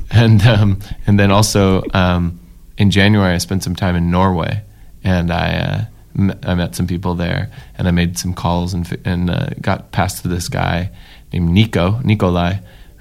And 0.09 0.41
um, 0.45 0.79
and 1.05 1.19
then 1.19 1.29
also 1.31 1.83
um, 1.93 2.39
in 2.77 2.89
January, 2.89 3.35
I 3.35 3.37
spent 3.37 3.63
some 3.63 3.75
time 3.75 3.95
in 3.95 4.09
Norway, 4.09 4.63
and 5.03 5.31
I 5.31 5.47
uh, 5.53 5.85
m- 6.17 6.39
I 6.43 6.55
met 6.55 6.75
some 6.75 6.87
people 6.87 7.13
there, 7.15 7.51
and 7.77 7.87
I 7.87 7.91
made 7.91 8.17
some 8.17 8.33
calls 8.33 8.73
and 8.73 8.85
and 9.05 9.29
uh, 9.29 9.49
got 9.61 9.91
passed 9.91 10.23
to 10.23 10.27
this 10.27 10.49
guy 10.49 10.89
named 11.31 11.49
Nico 11.51 11.99
Nikolai 12.03 12.55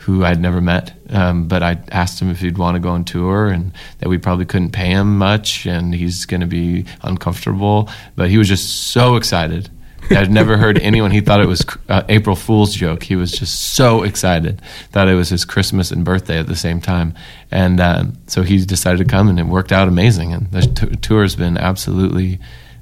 who 0.04 0.24
I'd 0.24 0.40
never 0.40 0.62
met. 0.62 0.94
Um, 1.10 1.46
but 1.46 1.62
I 1.62 1.78
asked 1.90 2.22
him 2.22 2.30
if 2.30 2.40
he'd 2.40 2.56
want 2.56 2.74
to 2.74 2.80
go 2.80 2.88
on 2.88 3.04
tour 3.04 3.48
and 3.48 3.72
that 3.98 4.08
we 4.08 4.16
probably 4.16 4.46
couldn't 4.46 4.70
pay 4.70 4.86
him 4.86 5.18
much 5.18 5.66
and 5.66 5.94
he's 5.94 6.24
going 6.24 6.40
to 6.40 6.46
be 6.46 6.86
uncomfortable. 7.02 7.90
But 8.16 8.30
he 8.30 8.38
was 8.38 8.48
just 8.48 8.92
so 8.92 9.16
excited. 9.16 9.68
I'd 10.10 10.30
never 10.30 10.56
heard 10.56 10.78
anyone. 10.78 11.10
He 11.10 11.20
thought 11.20 11.40
it 11.40 11.48
was 11.48 11.64
uh, 11.88 12.02
April 12.08 12.36
Fool's 12.36 12.74
joke. 12.74 13.02
He 13.02 13.16
was 13.16 13.32
just 13.32 13.74
so 13.74 14.02
excited. 14.02 14.60
Thought 14.92 15.08
it 15.08 15.14
was 15.14 15.28
his 15.28 15.44
Christmas 15.44 15.90
and 15.90 16.04
birthday 16.04 16.38
at 16.38 16.46
the 16.46 16.56
same 16.56 16.80
time, 16.80 17.14
and 17.50 17.80
um, 17.80 18.18
so 18.26 18.42
he 18.42 18.64
decided 18.64 18.98
to 18.98 19.04
come, 19.04 19.28
and 19.28 19.38
it 19.38 19.46
worked 19.46 19.72
out 19.72 19.88
amazing. 19.88 20.32
And 20.32 20.50
the 20.50 20.62
t- 20.62 20.96
tour 20.96 21.22
has 21.22 21.36
been 21.36 21.56
absolutely 21.56 22.40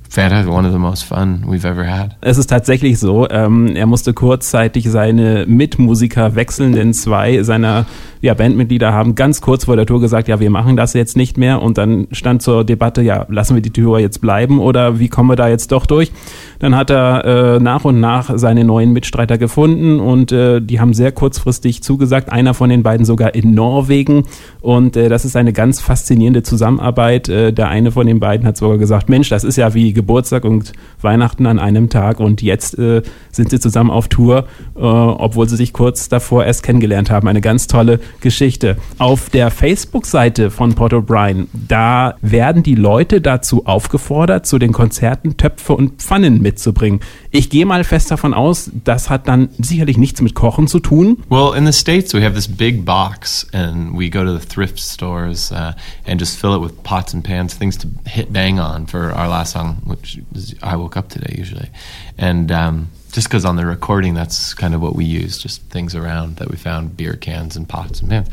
fantastic, 0.08 0.52
one 0.52 0.64
of 0.64 0.72
the 0.72 0.78
most 0.78 1.04
fun 1.04 1.44
we've 1.46 1.66
ever 1.66 1.84
had. 1.84 2.16
Es 2.20 2.38
ist 2.38 2.48
tatsächlich 2.48 2.98
so, 2.98 3.28
ähm, 3.28 3.76
er 3.76 3.86
musste 3.86 4.14
kurzzeitig 4.14 4.90
seine 4.90 5.44
Mitmusiker 5.46 6.34
wechseln, 6.34 6.72
denn 6.72 6.94
zwei 6.94 7.42
seiner 7.42 7.86
ja, 8.20 8.34
Bandmitglieder 8.34 8.92
haben 8.92 9.14
ganz 9.14 9.40
kurz 9.40 9.64
vor 9.64 9.76
der 9.76 9.86
Tour 9.86 10.00
gesagt, 10.00 10.28
ja, 10.28 10.40
wir 10.40 10.50
machen 10.50 10.76
das 10.76 10.92
jetzt 10.92 11.16
nicht 11.16 11.38
mehr 11.38 11.62
und 11.62 11.78
dann 11.78 12.08
stand 12.12 12.42
zur 12.42 12.64
Debatte, 12.64 13.02
ja, 13.02 13.26
lassen 13.28 13.54
wir 13.54 13.62
die 13.62 13.70
Tour 13.70 13.98
jetzt 13.98 14.20
bleiben 14.20 14.58
oder 14.58 14.98
wie 14.98 15.08
kommen 15.08 15.30
wir 15.30 15.36
da 15.36 15.48
jetzt 15.48 15.72
doch 15.72 15.86
durch? 15.86 16.12
Dann 16.58 16.74
hat 16.76 16.90
er 16.90 17.24
äh, 17.24 17.60
nach 17.60 17.84
und 17.84 18.00
nach 18.00 18.30
seine 18.36 18.64
neuen 18.64 18.92
Mitstreiter 18.92 19.38
gefunden 19.38 20.00
und 20.00 20.32
äh, 20.32 20.60
die 20.60 20.80
haben 20.80 20.94
sehr 20.94 21.12
kurzfristig 21.12 21.82
zugesagt, 21.82 22.32
einer 22.32 22.54
von 22.54 22.70
den 22.70 22.82
beiden 22.82 23.06
sogar 23.06 23.34
in 23.34 23.54
Norwegen 23.54 24.24
und 24.60 24.96
äh, 24.96 25.08
das 25.08 25.24
ist 25.24 25.36
eine 25.36 25.52
ganz 25.52 25.80
faszinierende 25.80 26.42
Zusammenarbeit. 26.42 27.28
Äh, 27.28 27.52
der 27.52 27.68
eine 27.68 27.92
von 27.92 28.06
den 28.06 28.20
beiden 28.20 28.46
hat 28.46 28.56
sogar 28.56 28.78
gesagt, 28.78 29.08
Mensch, 29.08 29.28
das 29.28 29.44
ist 29.44 29.56
ja 29.56 29.74
wie 29.74 29.92
Geburtstag 29.92 30.44
und 30.44 30.72
Weihnachten 31.00 31.46
an 31.46 31.58
einem 31.58 31.88
Tag 31.88 32.20
und 32.20 32.42
jetzt 32.42 32.78
äh, 32.78 33.02
sind 33.30 33.50
sie 33.50 33.60
zusammen 33.60 33.90
auf 33.90 34.08
Tour, 34.08 34.46
äh, 34.76 34.80
obwohl 34.80 35.48
sie 35.48 35.56
sich 35.56 35.72
kurz 35.72 36.08
davor 36.08 36.44
erst 36.44 36.62
kennengelernt 36.62 37.10
haben. 37.10 37.28
Eine 37.28 37.40
ganz 37.40 37.66
tolle 37.66 38.00
Geschichte. 38.20 38.76
Auf 38.98 39.30
der 39.30 39.50
Facebook-Seite 39.50 40.50
von 40.50 40.74
Port 40.74 40.92
O'Brien, 40.92 41.46
da 41.52 42.14
werden 42.20 42.62
die 42.62 42.74
Leute 42.74 43.20
dazu 43.20 43.66
aufgefordert, 43.66 44.46
zu 44.46 44.58
den 44.58 44.72
Konzerten 44.72 45.36
Töpfe 45.36 45.74
und 45.74 46.02
Pfannen 46.02 46.40
mitzubringen. 46.40 47.00
Ich 47.30 47.50
gehe 47.50 47.66
mal 47.66 47.84
fest 47.84 48.10
davon 48.10 48.34
aus, 48.34 48.70
das 48.84 49.10
hat 49.10 49.28
dann 49.28 49.50
sicherlich 49.58 49.98
nichts 49.98 50.20
mit 50.20 50.34
Kochen 50.34 50.66
zu 50.66 50.80
tun. 50.80 51.18
Well, 51.28 51.56
in 51.56 51.66
the 51.66 51.72
States 51.72 52.14
we 52.14 52.22
have 52.22 52.34
this 52.34 52.48
big 52.48 52.84
box 52.84 53.46
and 53.52 53.98
we 53.98 54.10
go 54.10 54.24
to 54.24 54.38
the 54.38 54.46
thrift 54.46 54.78
stores 54.78 55.52
uh, 55.52 55.72
and 56.06 56.20
just 56.20 56.38
fill 56.38 56.54
it 56.54 56.62
with 56.62 56.82
pots 56.82 57.14
and 57.14 57.22
pans, 57.22 57.54
things 57.54 57.76
to 57.78 57.88
hit 58.06 58.32
bang 58.32 58.58
on 58.58 58.86
for 58.86 59.12
our 59.12 59.28
last 59.28 59.52
song, 59.52 59.82
which 59.84 60.18
is 60.34 60.54
I 60.62 60.76
Woke 60.76 60.96
Up 60.96 61.08
Today 61.08 61.34
usually. 61.36 61.70
And 62.16 62.50
um, 62.50 62.88
just 63.12 63.28
because 63.28 63.44
on 63.44 63.56
the 63.56 63.66
recording 63.66 64.14
that's 64.14 64.54
kind 64.54 64.74
of 64.74 64.80
what 64.80 64.94
we 64.94 65.04
use 65.04 65.38
just 65.38 65.62
things 65.62 65.94
around 65.94 66.36
that 66.36 66.50
we 66.50 66.56
found 66.56 66.96
beer 66.96 67.14
cans 67.14 67.56
and 67.56 67.68
pots 67.68 68.00
and 68.00 68.10
pans 68.10 68.28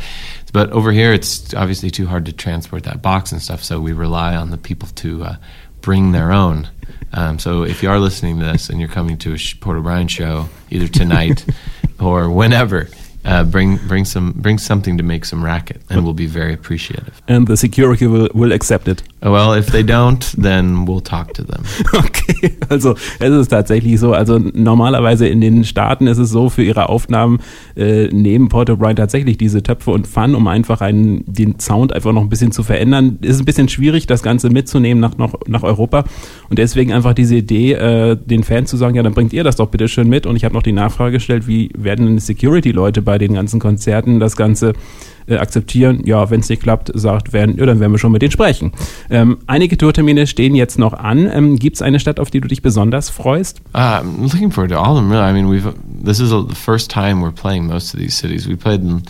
but 0.54 0.70
over 0.72 0.92
here 0.92 1.14
it's 1.14 1.54
obviously 1.54 1.90
too 1.90 2.08
hard 2.08 2.26
to 2.26 2.34
transport 2.34 2.84
that 2.84 3.02
box 3.02 3.32
and 3.32 3.42
stuff 3.42 3.64
so 3.64 3.80
we 3.80 3.94
rely 3.94 4.36
on 4.36 4.52
the 4.52 4.58
people 4.58 4.88
to 4.90 5.24
uh, 5.24 5.36
bring 5.82 6.12
their 6.12 6.32
own 6.32 6.68
um, 7.14 7.40
so 7.40 7.64
if 7.64 7.82
you 7.82 7.90
are 7.90 8.00
listening 8.00 8.40
to 8.40 8.46
this 8.46 8.70
and 8.70 8.80
you're 8.80 8.90
coming 8.90 9.18
to 9.18 9.34
a 9.34 9.38
Port 9.62 9.78
O'Brien 9.78 10.08
show 10.08 10.50
either 10.70 10.88
tonight 10.88 11.46
or 12.00 12.30
whenever 12.30 12.90
uh, 13.26 13.44
bring 13.44 13.78
bring 13.88 14.06
some 14.06 14.34
bring 14.34 14.58
something 14.58 14.98
to 14.98 15.04
make 15.04 15.26
some 15.26 15.44
racket, 15.44 15.82
and 15.90 16.04
we'll 16.04 16.14
be 16.14 16.28
very 16.28 16.54
appreciative. 16.54 17.22
And 17.28 17.48
the 17.48 17.58
security 17.58 18.06
will, 18.06 18.30
will 18.34 18.52
accept 18.52 18.88
it. 18.88 19.02
Well, 19.26 19.58
if 19.58 19.72
they 19.72 19.82
don't, 19.82 20.24
then 20.40 20.86
we'll 20.86 21.02
talk 21.02 21.34
to 21.34 21.44
them. 21.44 21.64
Okay, 21.96 22.56
also 22.70 22.96
es 23.20 23.30
ist 23.30 23.48
tatsächlich 23.48 24.00
so. 24.00 24.14
Also 24.14 24.38
normalerweise 24.38 25.28
in 25.28 25.42
den 25.42 25.64
Staaten 25.64 26.06
ist 26.06 26.18
es 26.20 26.30
so, 26.30 26.50
für 26.50 26.64
ihre 26.64 26.90
Aufnahmen 26.90 27.40
äh, 27.76 28.08
nehmen 28.08 28.50
Port 28.50 28.70
O'Brien 28.70 28.96
tatsächlich 28.96 29.38
diese 29.38 29.64
Töpfe 29.64 29.92
und 29.92 30.08
Pfannen, 30.08 30.36
um 30.36 30.48
einfach 30.48 30.82
einen, 30.82 31.24
den 31.26 31.60
Sound 31.60 31.94
einfach 31.94 32.14
noch 32.14 32.22
ein 32.22 32.30
bisschen 32.30 32.52
zu 32.52 32.62
verändern. 32.62 33.18
Ist 33.22 33.40
ein 33.40 33.46
bisschen 33.46 33.68
schwierig, 33.68 34.06
das 34.06 34.22
Ganze 34.22 34.50
mitzunehmen 34.50 35.02
nach, 35.02 35.18
nach, 35.18 35.34
nach 35.48 35.64
Europa. 35.64 36.04
Und 36.50 36.60
deswegen 36.60 36.94
einfach 36.94 37.14
diese 37.14 37.36
Idee, 37.36 37.74
äh, 37.74 38.18
den 38.18 38.44
Fans 38.44 38.70
zu 38.70 38.78
sagen, 38.78 38.96
ja, 38.96 39.02
dann 39.02 39.14
bringt 39.14 39.34
ihr 39.34 39.44
das 39.44 39.56
doch 39.56 39.70
bitte 39.70 39.88
schön 39.88 40.08
mit. 40.08 40.28
Und 40.28 40.36
ich 40.36 40.46
habe 40.46 40.54
noch 40.54 40.64
die 40.64 40.72
Nachfrage 40.72 41.14
gestellt, 41.14 41.48
wie 41.48 41.72
werden 41.76 42.06
denn 42.06 42.20
Security-Leute 42.20 43.02
bei 43.02 43.18
den 43.18 43.34
ganzen 43.34 43.60
Konzerten 43.60 44.20
das 44.20 44.36
Ganze 44.36 44.74
äh, 45.28 45.38
akzeptieren. 45.38 46.02
Ja, 46.06 46.30
wenn 46.30 46.40
es 46.40 46.50
nicht 46.50 46.62
klappt, 46.62 46.92
sagt 46.94 47.34
werden, 47.34 47.58
ja, 47.58 47.66
dann 47.66 47.80
werden 47.80 47.92
wir 47.92 48.00
schon 48.00 48.12
mit 48.12 48.22
denen 48.22 48.32
sprechen. 48.32 48.72
Ähm, 49.10 49.38
einige 49.48 49.78
Tourtermine 49.78 50.28
stehen 50.28 50.56
jetzt 50.56 50.80
noch 50.80 50.94
an. 50.94 51.30
Ähm, 51.32 51.58
Gibt 51.58 51.76
es 51.76 51.82
eine 51.82 52.00
Stadt, 52.00 52.20
auf 52.20 52.30
die 52.32 52.42
du 52.42 52.48
dich 52.48 52.62
besonders 52.62 53.10
freust? 53.10 53.62
Uh, 53.74 53.78
I'm 53.78 54.32
looking 54.32 54.52
forward 54.52 54.72
to 54.72 54.78
all 54.78 54.92
of 54.92 54.98
them. 54.98 55.12
Really, 55.12 55.30
I 55.30 55.34
mean, 55.34 55.50
we've 55.50 55.74
this 56.04 56.20
is 56.20 56.30
the 56.30 56.56
first 56.56 56.92
time 56.92 57.22
we're 57.22 57.32
playing 57.32 57.68
most 57.68 57.94
of 57.94 58.00
these 58.00 58.16
cities. 58.16 58.48
We 58.48 58.56
played 58.56 58.82
in 58.82 59.04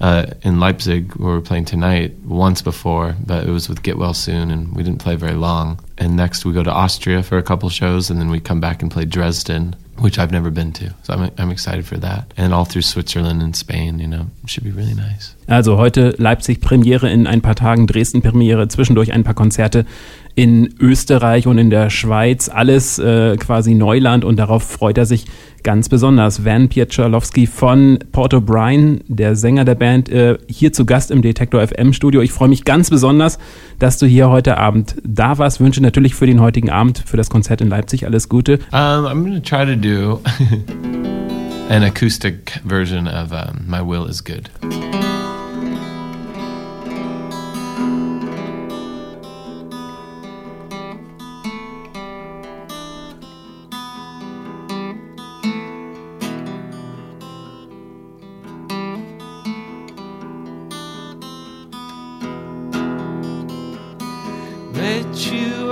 uh, 0.00 0.26
in 0.42 0.58
Leipzig, 0.58 1.14
where 1.16 1.34
we're 1.34 1.42
playing 1.42 1.66
tonight, 1.66 2.14
once 2.24 2.62
before, 2.62 3.16
but 3.24 3.46
it 3.46 3.50
was 3.50 3.68
with 3.68 3.82
Get 3.82 3.98
Well 3.98 4.14
Soon, 4.14 4.50
and 4.50 4.74
we 4.74 4.82
didn't 4.82 5.00
play 5.00 5.14
very 5.14 5.34
long. 5.34 5.78
And 5.98 6.16
next 6.16 6.44
we 6.44 6.52
go 6.52 6.62
to 6.62 6.72
Austria 6.72 7.22
for 7.22 7.36
a 7.36 7.42
couple 7.42 7.68
shows, 7.68 8.10
and 8.10 8.18
then 8.18 8.30
we 8.30 8.40
come 8.40 8.60
back 8.60 8.82
and 8.82 8.90
play 8.90 9.04
Dresden, 9.04 9.76
which 10.00 10.18
I've 10.18 10.32
never 10.32 10.50
been 10.50 10.72
to. 10.74 10.90
So 11.02 11.14
I'm, 11.14 11.30
I'm 11.38 11.50
excited 11.50 11.86
for 11.86 11.98
that. 11.98 12.32
And 12.36 12.52
all 12.52 12.64
through 12.64 12.82
Switzerland 12.82 13.42
and 13.42 13.54
Spain, 13.54 13.98
you 13.98 14.08
know, 14.08 14.26
should 14.46 14.64
be 14.64 14.70
really 14.70 14.94
nice. 14.94 15.36
Also 15.48 15.76
heute 15.76 16.14
Leipzig 16.18 16.60
Premiere 16.60 17.10
in 17.10 17.26
ein 17.26 17.40
paar 17.40 17.54
Tagen, 17.54 17.86
Dresden 17.86 18.22
Premiere, 18.22 18.68
zwischendurch 18.68 19.12
ein 19.12 19.24
paar 19.24 19.34
Konzerte 19.34 19.84
in 20.40 20.72
Österreich 20.80 21.46
und 21.46 21.58
in 21.58 21.68
der 21.68 21.90
Schweiz. 21.90 22.48
Alles 22.48 22.98
äh, 22.98 23.36
quasi 23.36 23.74
Neuland 23.74 24.24
und 24.24 24.38
darauf 24.38 24.62
freut 24.62 24.96
er 24.96 25.04
sich 25.04 25.26
ganz 25.62 25.90
besonders. 25.90 26.46
Van 26.46 26.70
Pieczalowski 26.70 27.46
von 27.46 27.98
Port 28.10 28.32
O'Brien, 28.32 29.00
der 29.06 29.36
Sänger 29.36 29.66
der 29.66 29.74
Band, 29.74 30.08
äh, 30.08 30.38
hier 30.48 30.72
zu 30.72 30.86
Gast 30.86 31.10
im 31.10 31.20
Detektor 31.20 31.60
FM 31.60 31.92
Studio. 31.92 32.22
Ich 32.22 32.32
freue 32.32 32.48
mich 32.48 32.64
ganz 32.64 32.88
besonders, 32.88 33.38
dass 33.78 33.98
du 33.98 34.06
hier 34.06 34.30
heute 34.30 34.56
Abend 34.56 34.94
da 35.04 35.36
warst. 35.36 35.60
Wünsche 35.60 35.82
natürlich 35.82 36.14
für 36.14 36.24
den 36.24 36.40
heutigen 36.40 36.70
Abend, 36.70 37.02
für 37.04 37.18
das 37.18 37.28
Konzert 37.28 37.60
in 37.60 37.68
Leipzig 37.68 38.06
alles 38.06 38.30
Gute. 38.30 38.60
Um, 38.72 39.04
I'm 39.04 39.34
to 39.34 39.40
try 39.40 39.66
to 39.66 39.76
do 39.76 40.22
an 41.68 41.82
acoustic 41.82 42.62
version 42.64 43.06
of 43.06 43.30
um, 43.30 43.66
My 43.68 43.86
Will 43.86 44.08
is 44.08 44.24
Good. 44.24 44.48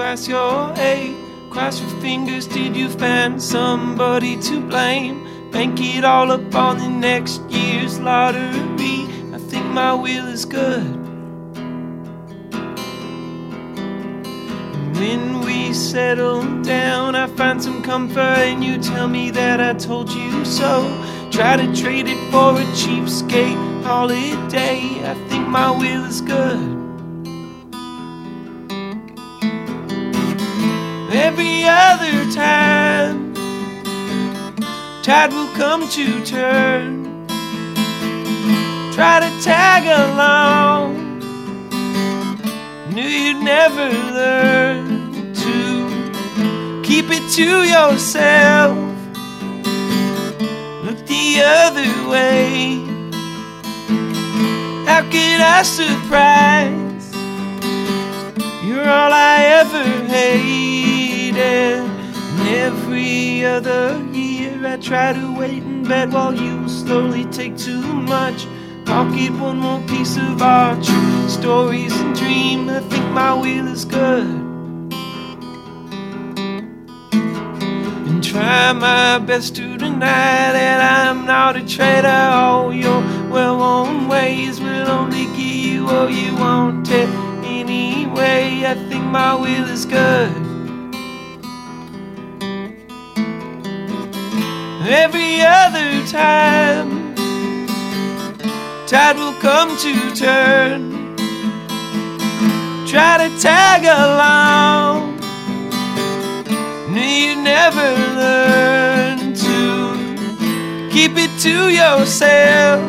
Cross 0.09 0.27
your 0.27 0.73
A, 0.79 1.15
cross 1.51 1.83
your 1.83 1.91
fingers. 2.01 2.47
Did 2.47 2.75
you 2.75 2.89
find 2.89 3.43
somebody 3.43 4.41
to 4.41 4.59
blame? 4.59 5.51
Bank 5.51 5.79
it 5.83 6.03
all 6.03 6.33
up 6.33 6.55
on 6.55 6.79
the 6.79 6.89
next 6.89 7.43
year's 7.51 8.01
lottery. 8.01 9.05
I 9.35 9.39
think 9.39 9.67
my 9.67 9.93
will 9.93 10.27
is 10.29 10.47
good. 10.47 10.87
And 14.81 14.97
when 14.97 15.41
we 15.43 15.75
settle 15.75 16.41
down, 16.63 17.15
I 17.15 17.27
find 17.27 17.63
some 17.63 17.83
comfort, 17.83 18.39
and 18.49 18.65
you 18.65 18.79
tell 18.79 19.09
me 19.09 19.31
that 19.33 19.61
I 19.61 19.75
told 19.75 20.11
you 20.11 20.43
so. 20.47 20.89
Try 21.31 21.59
to 21.59 21.77
trade 21.77 22.09
it 22.09 22.31
for 22.31 22.59
a 22.59 22.65
cheapskate 22.81 23.83
holiday. 23.83 25.03
I 25.05 25.13
think 25.29 25.49
my 25.49 25.71
will 25.71 26.07
is 26.07 26.23
good. 26.23 26.78
Every 31.11 31.65
other 31.65 32.31
time, 32.33 33.33
tide 35.03 35.33
will 35.33 35.49
come 35.57 35.89
to 35.89 36.23
turn. 36.25 37.27
Try 38.93 39.21
to 39.21 39.43
tag 39.43 39.87
along, 39.87 41.21
knew 42.93 43.09
you'd 43.09 43.43
never 43.43 43.89
learn 43.89 45.33
to 45.33 46.83
keep 46.83 47.07
it 47.11 47.27
to 47.37 47.65
yourself. 47.65 48.77
Look 50.85 51.07
the 51.07 51.41
other 51.43 52.09
way. 52.11 52.85
How 54.85 55.03
could 55.03 55.41
I 55.41 55.63
surprise? 55.63 56.58
Other 63.49 64.05
year 64.13 64.67
I 64.67 64.77
try 64.77 65.13
to 65.13 65.39
wait 65.39 65.63
in 65.63 65.83
bed 65.83 66.13
while 66.13 66.35
you 66.35 66.69
slowly 66.69 67.25
take 67.27 67.57
too 67.57 67.83
much. 67.83 68.47
I'll 68.87 69.05
Pocket 69.05 69.33
one 69.33 69.59
more 69.59 69.81
piece 69.89 70.17
of 70.17 70.41
our 70.41 70.75
true 70.83 71.29
stories 71.29 71.95
and 72.01 72.17
dream. 72.17 72.69
I 72.71 72.81
think 72.81 73.05
my 73.13 73.35
will 73.35 73.69
is 73.69 73.85
good. 73.85 74.27
And 78.09 78.25
try 78.25 78.73
my 78.73 79.19
best 79.19 79.57
to 79.57 79.77
deny 79.77 80.53
that 80.59 81.09
I'm 81.09 81.27
not 81.27 81.57
a 81.57 81.67
traitor. 81.67 82.09
All 82.09 82.73
your 82.73 83.01
well 83.31 83.59
known 83.59 84.09
ways 84.09 84.61
will 84.61 84.91
only 84.91 85.27
give 85.37 85.63
you 85.67 85.85
what 85.85 86.11
you 86.11 86.35
wanted 86.37 87.09
anyway. 87.45 88.65
I 88.65 88.75
think 88.89 89.05
my 89.05 89.35
will 89.35 89.69
is 89.69 89.85
good. 89.85 90.58
Every 94.91 95.43
other 95.43 96.07
time, 96.07 97.15
tide 98.87 99.17
will 99.17 99.35
come 99.35 99.77
to 99.77 100.17
turn. 100.17 101.15
Try 102.87 103.19
to 103.19 103.39
tag 103.39 103.85
along, 103.85 105.19
knew 106.91 107.03
you 107.03 107.37
never 107.37 107.87
learn 108.17 109.35
to 109.35 110.91
keep 110.91 111.19
it 111.19 111.39
to 111.43 111.69
yourself. 111.69 112.81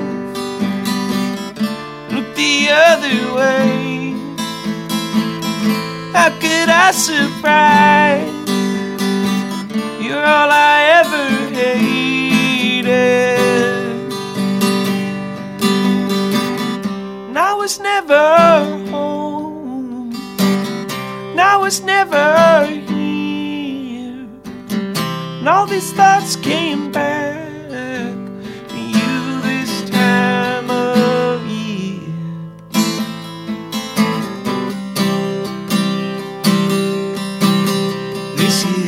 Look 2.13 2.34
the 2.36 2.70
other 2.72 3.36
way. 3.36 4.13
How 6.13 6.29
could 6.39 6.70
I 6.70 6.91
surprise? 6.91 8.39
You're 10.01 10.25
all 10.25 10.50
I 10.50 11.03
ever 11.03 11.38
never 18.10 18.89
home. 18.89 20.10
Now 21.36 21.63
it's 21.66 21.82
never 21.82 22.66
here. 22.66 24.27
And 25.40 25.48
all 25.48 25.68
these 25.68 25.94
thoughts 25.94 26.36
came 26.36 26.92
back. 26.92 27.38
to 28.70 28.79
you 28.79 29.42
this 29.42 29.90
time 29.92 30.70
of 30.72 31.46
year. 31.46 32.01
This 38.38 38.66
year. 38.66 38.78